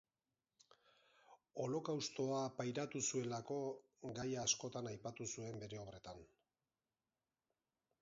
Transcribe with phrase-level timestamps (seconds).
[1.65, 3.59] Holokaustoa pairatu zuelako
[4.19, 6.29] gaia askotan aipatu zuen bere obretan.